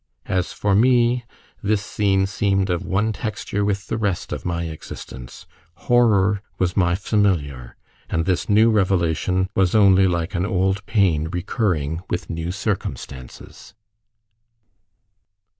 As 0.25 0.51
for 0.51 0.73
me, 0.73 1.25
this 1.61 1.85
scene 1.85 2.25
seemed 2.25 2.71
of 2.71 2.83
one 2.83 3.13
texture 3.13 3.63
with 3.63 3.85
the 3.85 3.99
rest 3.99 4.31
of 4.33 4.45
my 4.47 4.63
existence: 4.63 5.45
horror 5.75 6.41
was 6.57 6.75
my 6.75 6.95
familiar, 6.95 7.75
and 8.09 8.25
this 8.25 8.49
new 8.49 8.71
revelation 8.71 9.47
was 9.53 9.75
only 9.75 10.07
like 10.07 10.33
an 10.33 10.43
old 10.43 10.83
pain 10.87 11.25
recurring 11.31 12.01
with 12.09 12.31
new 12.31 12.51
circumstances. 12.51 13.75